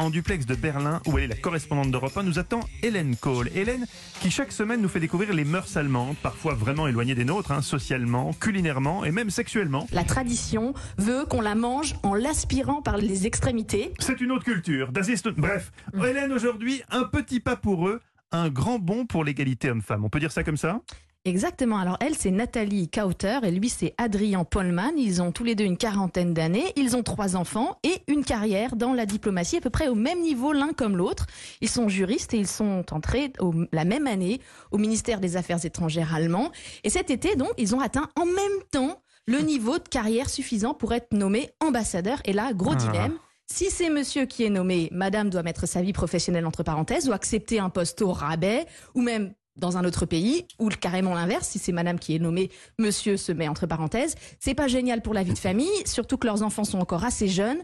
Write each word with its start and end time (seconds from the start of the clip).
en 0.00 0.08
duplex 0.08 0.46
de 0.46 0.54
Berlin, 0.54 1.02
où 1.06 1.18
elle 1.18 1.24
est 1.24 1.28
la 1.28 1.36
correspondante 1.36 1.90
d'Europe 1.90 2.16
1, 2.16 2.22
nous 2.22 2.38
attend 2.38 2.60
Hélène 2.82 3.16
Kohl. 3.16 3.50
Hélène, 3.54 3.86
qui 4.22 4.30
chaque 4.30 4.50
semaine 4.50 4.80
nous 4.80 4.88
fait 4.88 4.98
découvrir 4.98 5.34
les 5.34 5.44
mœurs 5.44 5.76
allemandes, 5.76 6.16
parfois 6.22 6.54
vraiment 6.54 6.88
éloignées 6.88 7.14
des 7.14 7.26
nôtres, 7.26 7.52
hein, 7.52 7.60
socialement, 7.60 8.32
culinairement 8.32 9.04
et 9.04 9.10
même 9.10 9.28
sexuellement. 9.28 9.86
La 9.92 10.04
tradition 10.04 10.72
veut 10.96 11.26
qu'on 11.26 11.42
la 11.42 11.54
mange 11.54 11.96
en 12.02 12.14
l'aspirant 12.14 12.80
par 12.80 12.96
les 12.96 13.26
extrémités. 13.26 13.92
C'est 13.98 14.22
une 14.22 14.32
autre 14.32 14.44
culture. 14.44 14.90
Bref, 15.36 15.70
Hélène, 15.94 16.32
aujourd'hui, 16.32 16.82
un 16.90 17.04
petit 17.04 17.40
pas 17.40 17.56
pour 17.56 17.86
eux, 17.86 18.00
un 18.32 18.48
grand 18.48 18.78
bond 18.78 19.04
pour 19.04 19.22
l'égalité 19.22 19.70
homme-femme. 19.70 20.02
On 20.04 20.08
peut 20.08 20.20
dire 20.20 20.32
ça 20.32 20.42
comme 20.44 20.56
ça? 20.56 20.80
Exactement. 21.26 21.76
Alors 21.78 21.98
elle, 22.00 22.14
c'est 22.14 22.30
Nathalie 22.30 22.88
Kauter 22.88 23.40
et 23.42 23.50
lui, 23.50 23.68
c'est 23.68 23.94
Adrien 23.98 24.44
Pollmann. 24.44 24.98
Ils 24.98 25.20
ont 25.20 25.32
tous 25.32 25.44
les 25.44 25.54
deux 25.54 25.64
une 25.64 25.76
quarantaine 25.76 26.32
d'années. 26.32 26.72
Ils 26.76 26.96
ont 26.96 27.02
trois 27.02 27.36
enfants 27.36 27.76
et 27.82 28.02
une 28.08 28.24
carrière 28.24 28.74
dans 28.74 28.94
la 28.94 29.04
diplomatie 29.04 29.58
à 29.58 29.60
peu 29.60 29.68
près 29.68 29.88
au 29.88 29.94
même 29.94 30.22
niveau 30.22 30.52
l'un 30.54 30.72
comme 30.72 30.96
l'autre. 30.96 31.26
Ils 31.60 31.68
sont 31.68 31.90
juristes 31.90 32.32
et 32.32 32.38
ils 32.38 32.46
sont 32.46 32.84
entrés 32.90 33.34
au- 33.38 33.52
la 33.70 33.84
même 33.84 34.06
année 34.06 34.40
au 34.70 34.78
ministère 34.78 35.20
des 35.20 35.36
Affaires 35.36 35.62
étrangères 35.62 36.14
allemand. 36.14 36.52
Et 36.84 36.90
cet 36.90 37.10
été, 37.10 37.36
donc, 37.36 37.52
ils 37.58 37.74
ont 37.74 37.80
atteint 37.80 38.08
en 38.18 38.24
même 38.24 38.62
temps 38.72 39.02
le 39.26 39.40
niveau 39.40 39.76
de 39.78 39.86
carrière 39.88 40.30
suffisant 40.30 40.72
pour 40.72 40.94
être 40.94 41.12
nommés 41.12 41.50
ambassadeurs. 41.60 42.20
Et 42.24 42.32
là, 42.32 42.54
gros 42.54 42.72
Ah. 42.72 42.76
dilemme. 42.76 43.18
Si 43.52 43.68
c'est 43.68 43.90
monsieur 43.90 44.26
qui 44.26 44.44
est 44.44 44.48
nommé, 44.50 44.88
madame 44.92 45.28
doit 45.28 45.42
mettre 45.42 45.66
sa 45.66 45.82
vie 45.82 45.92
professionnelle 45.92 46.46
entre 46.46 46.62
parenthèses 46.62 47.08
ou 47.08 47.12
accepter 47.12 47.58
un 47.58 47.68
poste 47.68 48.00
au 48.00 48.12
rabais 48.12 48.64
ou 48.94 49.02
même 49.02 49.34
dans 49.60 49.76
un 49.76 49.84
autre 49.84 50.06
pays 50.06 50.46
ou 50.58 50.68
carrément 50.68 51.14
l'inverse, 51.14 51.46
si 51.46 51.58
c'est 51.58 51.72
madame 51.72 51.98
qui 51.98 52.16
est 52.16 52.18
nommée, 52.18 52.50
monsieur 52.78 53.16
se 53.16 53.30
met 53.30 53.46
entre 53.46 53.66
parenthèses. 53.66 54.16
C'est 54.40 54.54
pas 54.54 54.66
génial 54.66 55.02
pour 55.02 55.14
la 55.14 55.22
vie 55.22 55.32
de 55.32 55.38
famille, 55.38 55.68
surtout 55.84 56.16
que 56.16 56.26
leurs 56.26 56.42
enfants 56.42 56.64
sont 56.64 56.80
encore 56.80 57.04
assez 57.04 57.28
jeunes. 57.28 57.60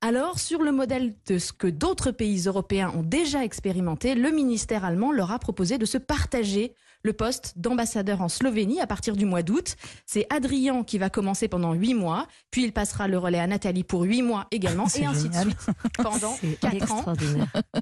Alors, 0.00 0.38
sur 0.38 0.62
le 0.62 0.70
modèle 0.70 1.14
de 1.26 1.38
ce 1.38 1.52
que 1.52 1.66
d'autres 1.66 2.12
pays 2.12 2.44
européens 2.46 2.92
ont 2.96 3.02
déjà 3.02 3.42
expérimenté, 3.42 4.14
le 4.14 4.30
ministère 4.30 4.84
allemand 4.84 5.10
leur 5.10 5.32
a 5.32 5.40
proposé 5.40 5.76
de 5.76 5.86
se 5.86 5.98
partager 5.98 6.72
le 7.02 7.12
poste 7.12 7.54
d'ambassadeur 7.56 8.22
en 8.22 8.28
Slovénie 8.28 8.80
à 8.80 8.86
partir 8.86 9.16
du 9.16 9.24
mois 9.24 9.42
d'août. 9.42 9.76
C'est 10.06 10.26
Adrien 10.30 10.82
qui 10.84 10.98
va 10.98 11.10
commencer 11.10 11.48
pendant 11.48 11.72
huit 11.72 11.94
mois, 11.94 12.26
puis 12.50 12.64
il 12.64 12.72
passera 12.72 13.08
le 13.08 13.18
relais 13.18 13.38
à 13.38 13.46
Nathalie 13.46 13.84
pour 13.84 14.02
huit 14.02 14.22
mois 14.22 14.46
également, 14.50 14.86
et 14.98 15.06
ainsi 15.06 15.28
de 15.28 15.34
suite 15.34 15.66
pendant 15.96 16.36
quatre 16.60 16.92
ans. 16.92 17.04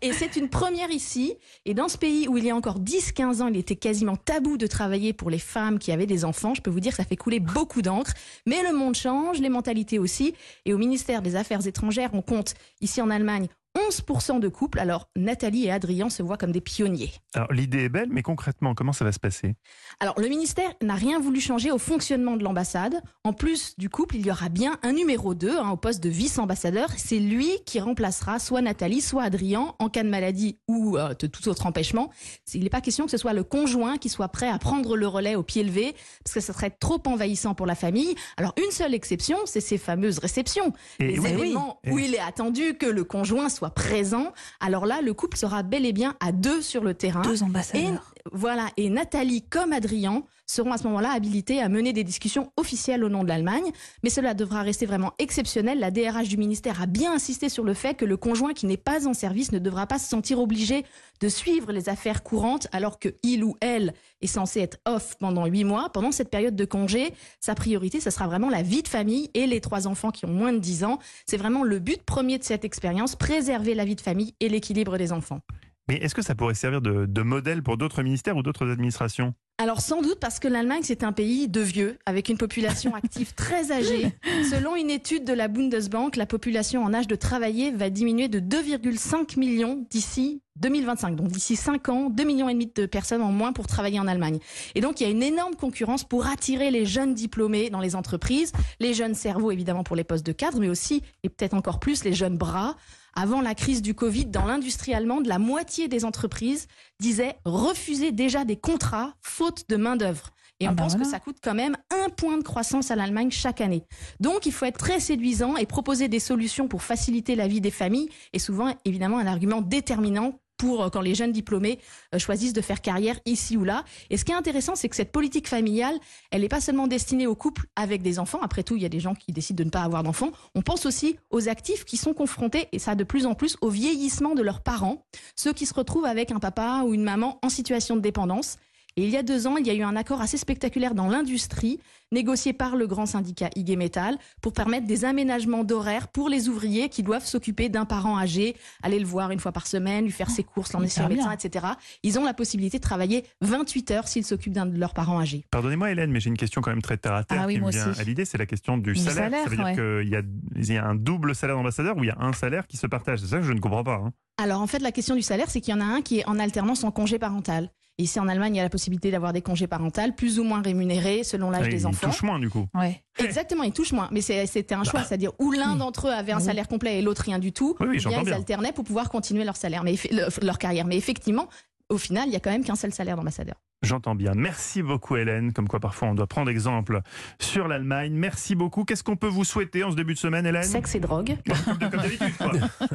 Et 0.03 0.13
c'est 0.13 0.37
une 0.37 0.49
première 0.49 0.91
ici. 0.91 1.35
Et 1.65 1.75
dans 1.75 1.89
ce 1.89 1.99
pays 1.99 2.29
où 2.29 2.37
il 2.37 2.45
y 2.45 2.51
a 2.51 2.57
encore 2.57 2.81
10-15 2.81 3.43
ans, 3.43 3.49
il 3.49 3.57
était 3.57 3.77
quasiment 3.77 4.17
tabou 4.17 4.57
de 4.57 4.67
travailler 4.67 5.13
pour 5.13 5.31
les 5.31 5.39
femmes 5.39 5.79
qui 5.79 5.93
avaient 5.93 6.07
des 6.07 6.25
enfants, 6.25 6.55
je 6.55 6.63
peux 6.63 6.71
vous 6.71 6.81
dire 6.81 6.93
que 6.93 6.99
ça 6.99 7.05
fait 7.05 7.17
couler 7.17 7.41
beaucoup 7.41 7.83
d'encre. 7.83 8.13
Mais 8.47 8.63
le 8.63 8.77
monde 8.77 8.95
change, 8.95 9.41
les 9.41 9.49
mentalités 9.49 9.99
aussi. 9.99 10.35
Et 10.65 10.75
au 10.75 10.79
ministère 10.79 11.23
des 11.23 11.37
Affaires 11.37 11.67
étrangères, 11.67 12.06
on 12.15 12.23
compte 12.23 12.55
ici 12.81 13.01
en 13.01 13.11
Allemagne 13.11 13.49
11% 13.77 14.41
de 14.41 14.49
couples. 14.49 14.79
Alors 14.79 15.09
Nathalie 15.17 15.67
et 15.67 15.71
Adrien 15.71 16.09
se 16.11 16.23
voient 16.23 16.37
comme 16.37 16.53
des 16.53 16.61
pionniers. 16.61 17.13
Alors, 17.35 17.53
l'idée 17.53 17.85
est 17.85 17.89
belle, 17.89 18.09
mais 18.11 18.23
concrètement, 18.23 18.75
comment 18.75 18.93
ça 18.93 19.05
va 19.05 19.13
se 19.13 19.19
passer? 19.19 19.55
Alors, 20.01 20.19
le 20.19 20.29
ministère 20.29 20.71
n'a 20.83 20.95
rien 20.95 21.21
voulu 21.21 21.41
changer 21.41 21.71
au 21.71 21.79
fonctionnement 21.79 22.37
de 22.37 22.45
l'ambassade. 22.45 23.03
En 23.25 23.33
plus 23.33 23.75
du 23.79 23.91
couple, 23.91 24.17
il 24.17 24.27
y 24.27 24.31
aura 24.31 24.49
bien 24.49 24.79
un 24.83 24.93
numéro 24.93 25.35
2 25.35 25.59
hein, 25.59 25.71
au 25.71 25.77
poste 25.77 26.03
de 26.03 26.09
vice-ambassadeur. 26.09 26.89
C'est 26.97 27.19
lui 27.19 27.51
qui 27.67 27.81
remplacera 27.81 28.39
soit 28.39 28.63
Nathalie, 28.63 29.01
soit 29.01 29.25
Adrien 29.25 29.75
en 29.79 29.89
cas 29.89 30.03
de 30.03 30.09
maladie 30.09 30.59
ou 30.69 30.97
euh, 30.97 31.15
de 31.15 31.27
tout 31.27 31.49
autre 31.49 31.67
empêchement. 31.67 32.11
Il 32.55 32.63
n'est 32.63 32.71
pas 32.71 32.81
question 32.81 33.05
que 33.05 33.11
ce 33.11 33.19
soit 33.19 33.35
le 33.35 33.45
conjoint 33.45 33.99
qui 33.99 34.09
soit 34.09 34.29
prêt 34.29 34.49
à 34.49 34.59
prendre 34.59 34.97
le 34.97 35.07
relais 35.07 35.35
au 35.35 35.43
pied 35.43 35.63
levé, 35.63 35.95
parce 36.25 36.35
que 36.35 36.41
ça 36.41 36.53
serait 36.53 36.71
trop 36.71 37.03
envahissant 37.07 37.55
pour 37.55 37.67
la 37.67 37.75
famille. 37.75 38.15
Alors, 38.37 38.55
une 38.65 38.71
seule 38.71 38.95
exception, 38.95 39.39
c'est 39.45 39.61
ces 39.61 39.79
fameuses 39.79 40.19
réceptions. 40.19 40.73
Et 40.99 41.09
les 41.09 41.19
oui, 41.19 41.31
événements 41.31 41.81
oui. 41.85 41.93
où 41.93 41.99
il 41.99 42.15
est 42.15 42.21
attendu 42.21 42.75
que 42.75 42.87
le 42.87 43.05
conjoint 43.05 43.49
soit 43.49 43.66
présent. 43.71 44.33
Alors 44.61 44.87
là, 44.87 45.01
le 45.03 45.15
couple 45.15 45.37
sera 45.37 45.63
bel 45.63 45.85
et 45.87 45.93
bien 45.93 46.15
à 46.21 46.33
deux 46.33 46.63
sur 46.63 46.83
le 46.83 46.95
terrain. 46.95 47.23
Deux 47.23 47.41
Et 47.41 47.45
ambassadeurs. 47.45 48.13
voilà, 48.33 48.69
et 48.77 48.91
Nathalie 48.91 49.43
comme 49.43 49.73
Adrien 49.73 50.23
seront 50.47 50.73
à 50.73 50.79
ce 50.79 50.85
moment-là 50.85 51.11
habilités 51.11 51.61
à 51.61 51.69
mener 51.69 51.93
des 51.93 52.05
discussions 52.05 52.53
officielles 52.57 53.03
au 53.03 53.09
nom 53.09 53.25
de 53.25 53.29
l'Allemagne, 53.29 53.73
mais 54.05 54.11
cela 54.11 54.33
devra 54.33 54.63
rester 54.63 54.87
vraiment 54.87 55.13
exceptionnel. 55.19 55.81
La 55.81 55.91
DRH 55.91 56.29
du 56.29 56.37
ministère 56.37 56.81
a 56.81 56.87
bien 56.87 57.13
insisté 57.13 57.49
sur 57.49 57.65
le 57.65 57.75
fait 57.75 57.95
que 57.95 58.05
le 58.05 58.17
conjoint 58.17 58.53
qui 58.55 58.67
n'est 58.67 58.77
pas 58.77 59.09
en 59.09 59.15
service 59.15 59.51
ne 59.51 59.59
devra 59.59 59.87
pas 59.87 59.99
se 59.99 60.09
sentir 60.09 60.39
obligé 60.39 60.85
de 61.21 61.29
suivre 61.29 61.73
les 61.73 61.89
affaires 61.89 62.23
courantes 62.23 62.69
alors 62.73 62.99
que 62.99 63.09
il 63.23 63.45
ou 63.45 63.57
elle 63.61 63.95
est 64.21 64.27
censé 64.27 64.61
être 64.61 64.79
off 64.87 65.17
pendant 65.19 65.47
huit 65.47 65.65
mois. 65.65 65.91
Pendant 65.91 66.13
cette 66.13 66.31
période 66.31 66.57
de 66.57 66.65
congé, 66.65 67.13
sa 67.41 67.55
priorité, 67.55 68.01
ce 68.01 68.11
sera 68.11 68.27
vraiment 68.27 68.51
la 68.51 68.63
vie 68.63 68.83
de 68.83 68.89
famille 68.89 69.31
et 69.35 69.47
les 69.47 69.61
trois 69.61 69.87
enfants 69.87 70.11
qui 70.11 70.25
ont 70.25 70.33
moins 70.33 70.53
de 70.53 70.59
10 70.59 70.85
ans. 70.85 70.99
C'est 71.27 71.37
vraiment 71.37 71.63
le 71.63 71.79
but 71.79 72.03
premier 72.03 72.39
de 72.39 72.45
cette 72.45 72.65
expérience, 72.65 73.17
préserver 73.17 73.75
la 73.75 73.85
vie 73.85 73.97
de 73.97 74.01
famille 74.01 74.35
et 74.41 74.49
l'équilibre 74.49 74.99
des 74.99 75.13
enfants. 75.13 75.41
Mais 75.89 75.97
est-ce 75.99 76.15
que 76.15 76.23
ça 76.23 76.35
pourrait 76.35 76.55
servir 76.55 76.81
de, 76.81 77.07
de 77.07 77.23
modèle 77.23 77.63
pour 77.63 77.77
d'autres 77.77 78.03
ministères 78.03 78.37
ou 78.37 78.43
d'autres 78.43 78.69
administrations? 78.69 79.35
Alors 79.59 79.81
sans 79.81 80.03
doute 80.03 80.19
parce 80.21 80.39
que 80.39 80.49
l'Allemagne 80.49 80.83
c'est 80.83 81.03
un 81.03 81.13
pays 81.13 81.49
de 81.49 81.61
vieux 81.61 81.97
avec 82.05 82.29
une 82.29 82.37
population 82.37 82.95
active 82.95 83.35
très 83.35 83.73
âgée. 83.73 84.13
Selon 84.51 84.77
une 84.77 84.91
étude 84.91 85.25
de 85.25 85.33
la 85.33 85.49
Bundesbank, 85.49 86.17
la 86.17 86.27
population 86.27 86.83
en 86.83 86.93
âge 86.93 87.07
de 87.07 87.15
travailler 87.15 87.71
va 87.71 87.89
diminuer 87.89 88.29
de 88.29 88.41
2,5 88.41 89.39
millions 89.39 89.87
d'ici 89.89 90.43
2025. 90.57 91.17
Donc 91.17 91.29
d'ici 91.29 91.57
5 91.57 91.89
ans, 91.89 92.11
2 92.11 92.25
millions 92.25 92.49
et 92.49 92.53
demi 92.53 92.71
de 92.75 92.87
personnes 92.87 93.23
en 93.23 93.33
moins 93.33 93.53
pour 93.53 93.67
travailler 93.67 94.01
en 94.01 94.07
Allemagne. 94.07 94.39
Et 94.75 94.81
donc 94.81 95.01
il 95.01 95.05
y 95.05 95.07
a 95.07 95.11
une 95.11 95.23
énorme 95.23 95.55
concurrence 95.55 96.05
pour 96.05 96.27
attirer 96.27 96.71
les 96.71 96.87
jeunes 96.87 97.15
diplômés 97.15 97.71
dans 97.71 97.81
les 97.81 97.97
entreprises, 97.97 98.53
les 98.81 98.95
jeunes 98.95 99.15
cerveaux 99.15 99.51
évidemment 99.51 99.85
pour 99.85 99.97
les 99.97 100.05
postes 100.05 100.27
de 100.27 100.33
cadre, 100.33 100.61
mais 100.61 100.69
aussi 100.69 101.03
et 101.23 101.29
peut-être 101.29 101.55
encore 101.55 101.81
plus 101.81 102.05
les 102.05 102.13
jeunes 102.13 102.37
bras. 102.37 102.77
Avant 103.19 103.41
la 103.41 103.55
crise 103.55 103.81
du 103.81 103.95
Covid, 103.95 104.27
dans 104.27 104.45
l'industrie 104.45 104.93
allemande, 104.93 105.27
la 105.27 105.39
moitié 105.39 105.89
des 105.89 106.05
entreprises 106.05 106.69
disaient 107.01 107.37
refuser 107.47 108.13
déjà 108.13 108.45
des 108.45 108.57
contrats 108.57 109.15
faute 109.23 109.65
de 109.71 109.77
main-d'œuvre. 109.77 110.33
Et 110.61 110.67
Ah 110.67 110.71
on 110.71 110.75
bah 110.75 110.85
pense 110.85 110.97
que 110.97 111.05
ça 111.05 111.19
coûte 111.19 111.39
quand 111.43 111.55
même 111.55 111.77
un 111.91 112.09
point 112.11 112.39
de 112.39 112.43
croissance 112.43 112.91
à 112.91 112.97
l'Allemagne 112.97 113.31
chaque 113.31 113.61
année. 113.61 113.85
Donc 114.21 114.47
il 114.47 114.53
faut 114.53 114.65
être 114.65 114.79
très 114.79 115.01
séduisant 115.01 115.57
et 115.57 115.67
proposer 115.67 116.09
des 116.09 116.21
solutions 116.21 116.69
pour 116.69 116.83
faciliter 116.83 117.37
la 117.37 117.47
vie 117.47 117.61
des 117.61 117.71
familles 117.71 118.09
et 118.33 118.39
souvent 118.39 118.75
évidemment 118.85 119.19
un 119.19 119.27
argument 119.27 119.61
déterminant 119.61 120.39
pour 120.57 120.83
euh, 120.83 120.91
quand 120.91 121.01
les 121.01 121.15
jeunes 121.15 121.33
diplômés 121.33 121.79
euh, 122.15 122.19
choisissent 122.19 122.53
de 122.53 122.61
faire 122.61 122.81
carrière 122.81 123.19
ici 123.25 123.57
ou 123.57 123.65
là. 123.65 123.85
Et 124.11 124.17
ce 124.17 124.25
qui 124.25 124.33
est 124.33 124.37
intéressant, 124.37 124.75
c'est 124.75 124.89
que 124.89 124.97
cette 124.97 125.13
politique 125.13 125.49
familiale, 125.49 125.97
elle 126.31 126.43
n'est 126.43 126.49
pas 126.49 126.61
seulement 126.61 126.87
destinée 126.87 127.27
aux 127.27 127.35
couples 127.35 127.67
avec 127.77 128.03
des 128.03 128.19
enfants. 128.19 128.41
Après 128.43 128.63
tout, 128.63 128.77
il 128.77 128.83
y 128.83 128.87
a 128.87 128.91
des 128.91 129.01
gens 129.01 129.15
qui 129.15 129.33
décident 129.33 129.59
de 129.59 129.65
ne 129.65 129.71
pas 129.71 129.83
avoir 129.83 130.03
d'enfants. 130.03 130.31
On 130.55 130.63
pense 130.63 130.87
aussi 130.87 131.17
aux 131.31 131.49
actifs 131.49 131.85
qui 131.85 131.97
sont 131.97 132.15
confrontés, 132.15 132.69
et 132.73 132.79
ça 132.79 132.95
de 132.95 133.05
plus 133.05 133.27
en 133.27 133.35
plus, 133.35 133.57
au 133.61 133.69
vieillissement 133.69 134.35
de 134.35 134.43
leurs 134.43 134.61
parents, 134.63 135.05
ceux 135.35 135.53
qui 135.53 135.67
se 135.67 135.75
retrouvent 135.75 136.05
avec 136.05 136.31
un 136.31 136.39
papa 136.39 136.83
ou 136.85 136.95
une 136.95 137.03
maman 137.03 137.39
en 137.43 137.49
situation 137.49 137.97
de 137.97 138.01
dépendance. 138.01 138.59
Et 138.99 139.05
il 139.05 139.11
y 139.11 139.17
a 139.19 139.23
deux 139.23 139.47
ans, 139.47 139.59
il 139.59 139.67
y 139.67 139.71
a 139.71 139.75
eu 139.75 139.83
un 139.83 139.95
accord 139.95 140.23
assez 140.23 140.39
spectaculaire 140.39 140.95
dans 140.95 141.07
l'industrie, 141.09 141.79
négocié 142.13 142.55
par 142.55 142.77
le 142.77 142.87
grand 142.87 143.05
syndicat 143.05 143.51
IG 143.55 143.77
Metall, 143.77 144.17
pour 144.41 144.55
permettre 144.55 144.87
des 144.87 145.05
aménagements 145.05 145.65
d'horaires 145.65 146.09
pour 146.09 146.31
les 146.31 146.49
ouvriers 146.49 146.89
qui 146.89 147.03
doivent 147.03 147.27
s'occuper 147.27 147.69
d'un 147.69 147.85
parent 147.85 148.17
âgé, 148.19 148.57
aller 148.83 148.99
le 148.99 149.05
voir 149.05 149.33
une 149.33 149.39
fois 149.39 149.53
par 149.53 149.67
semaine, 149.67 150.05
lui 150.05 150.13
faire 150.13 150.31
ses 150.31 150.45
courses, 150.45 150.73
l'emmener 150.73 150.89
chez 150.89 151.03
le 151.03 151.09
médecin, 151.11 151.31
etc. 151.31 151.67
Ils 152.05 152.19
ont 152.19 152.25
la 152.25 152.33
possibilité 152.33 152.79
de 152.79 152.83
travailler 152.83 153.25
28 153.43 153.91
heures 153.91 154.09
s'ils 154.09 154.25
s'occupent 154.25 154.55
d'un 154.55 154.65
de 154.65 154.79
leurs 154.79 154.95
parents 154.95 155.21
âgés. 155.21 155.45
Pardonnez-moi 155.51 155.91
Hélène, 155.91 156.11
mais 156.11 156.21
j'ai 156.21 156.31
une 156.31 156.39
question 156.39 156.63
quand 156.63 156.71
même 156.71 156.81
très 156.81 156.97
terre 156.97 157.13
à 157.15 157.25
terre 157.25 157.41
Ah 157.43 157.47
oui, 157.47 157.55
qui 157.55 157.59
me 157.59 157.65
moi 157.65 157.71
vient 157.73 157.91
aussi. 157.91 158.01
à 158.01 158.05
l'idée, 158.05 158.25
c'est 158.25 158.39
la 158.39 158.47
question 158.47 158.79
du 158.79 158.95
Du 158.95 158.99
salaire. 158.99 159.15
salaire, 159.25 159.45
ça 159.45 159.51
veut 159.51 159.57
dire 159.57 159.73
qu'il 159.75 160.09
y 160.11 160.17
a, 160.17 160.23
il 160.57 160.73
y 160.73 160.79
a 160.79 160.87
un 160.87 160.95
double 160.95 161.35
salaire 161.35 161.57
d'ambassadeur 161.57 161.99
ou 161.99 162.05
il 162.05 162.07
y 162.07 162.11
a 162.11 162.17
un 162.19 162.33
salaire 162.33 162.67
qui 162.67 162.79
se 162.79 162.87
partage? 162.87 163.19
C'est 163.19 163.27
ça 163.27 163.37
que 163.37 163.43
je 163.45 163.53
ne 163.53 163.61
comprends 163.61 163.85
pas. 163.85 163.97
hein. 163.97 164.13
Alors 164.39 164.63
en 164.63 164.67
fait, 164.67 164.79
la 164.79 164.93
question 164.93 165.15
du 165.17 165.23
salaire, 165.23 165.51
c'est 165.51 165.61
qu'il 165.61 165.75
y 165.75 165.77
en 165.77 165.81
a 165.83 165.85
un 165.85 166.01
qui 166.03 166.21
est 166.21 166.27
en 166.29 166.39
alternance 166.39 166.83
en 166.85 166.91
congé 166.91 167.19
parental. 167.19 167.71
Ici 167.99 168.21
en 168.21 168.29
Allemagne, 168.29 168.55
il 168.55 168.59
y 168.59 168.61
a 168.61 168.65
la 168.65 168.69
possibilité 168.69 169.11
d'avoir 169.11 169.33
des 169.33 169.41
congés 169.41 169.67
parentaux 169.67 170.03
plus 170.15 170.39
ou 170.39 170.45
moins 170.45 170.61
rémunérés 170.61 171.25
selon 171.25 171.51
l'âge 171.51 171.65
Ah, 171.67 171.71
des 171.71 171.87
enfants. 171.87 172.09
touche 172.11 172.23
moins 172.23 172.39
du 172.39 172.51
coup. 172.51 172.67
Ouais. 172.75 173.03
Exactement, 173.19 173.63
ils 173.63 173.73
touchent 173.73 173.93
moins. 173.93 174.09
Mais 174.13 174.21
c'était 174.21 174.75
un 174.75 174.85
choix, 174.85 175.03
c'est-à-dire 175.03 175.33
où 175.39 175.51
l'un 175.51 175.77
d'entre 175.77 176.09
eux 176.09 176.13
avait 176.13 176.33
un 176.33 176.37
Oui. 176.39 176.43
salaire 176.45 176.69
complet 176.69 176.99
et 176.99 177.03
l'autre 177.03 177.23
rien 177.23 177.39
du 177.39 177.53
tout. 177.53 177.75
Oui, 177.81 177.87
oui, 177.91 177.97
eh 178.05 178.09
bien, 178.09 178.19
ils 178.21 178.25
bien. 178.27 178.35
alternaient 178.37 178.73
pour 178.73 178.85
pouvoir 178.85 179.09
continuer 179.09 179.45
leur 179.45 179.57
salaire, 179.57 179.83
mais 179.83 179.95
leur 180.43 180.59
carrière. 180.59 180.87
Mais 180.87 180.97
effectivement, 180.99 181.49
au 181.89 181.97
final, 181.97 182.25
il 182.29 182.33
y 182.33 182.37
a 182.37 182.41
quand 182.41 182.51
même 182.51 182.65
qu'un 182.65 182.75
seul 182.77 182.93
salaire 182.93 183.17
d'ambassadeur. 183.17 183.55
J'entends 183.83 184.15
bien. 184.15 184.33
Merci 184.35 184.83
beaucoup 184.83 185.17
Hélène, 185.17 185.53
comme 185.53 185.69
quoi 185.69 185.81
parfois 185.81 186.09
on 186.09 186.15
doit 186.15 186.27
prendre 186.27 186.51
exemple 186.51 187.01
sur 187.39 187.69
l'Allemagne. 187.69 188.15
Merci 188.15 188.55
beaucoup. 188.55 188.85
Qu'est-ce 188.85 189.05
qu'on 189.05 189.17
peut 189.17 189.29
vous 189.29 189.45
souhaiter 189.45 189.85
en 189.85 189.91
ce 189.91 189.97
début 189.97 190.15
de 190.15 190.19
semaine 190.19 190.47
Hélène? 190.47 190.63
Sexe 190.65 190.95
et 190.95 191.01
drogue. 191.01 191.37
Comme 191.79 192.01
d'habitude, 192.01 192.37
quoi. 192.39 192.53